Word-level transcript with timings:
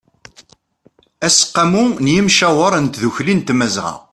aseqqamu 1.25 1.85
n 2.03 2.05
ymcawer 2.19 2.73
n 2.79 2.85
tdukli 2.87 3.33
n 3.35 3.39
tmazɣa 3.41 3.95